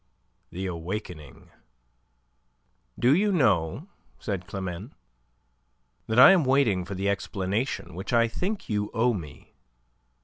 THE 0.49 0.65
AWAKENING 0.65 1.51
"Do 2.97 3.13
you 3.15 3.31
know," 3.31 3.87
said 4.17 4.47
Climene, 4.47 4.93
"that 6.07 6.17
I 6.19 6.31
am 6.31 6.43
waiting 6.43 6.85
for 6.85 6.95
the 6.95 7.07
explanation 7.07 7.93
which 7.93 8.11
I 8.11 8.27
think 8.27 8.67
you 8.67 8.89
owe 8.95 9.13
me?" 9.13 9.53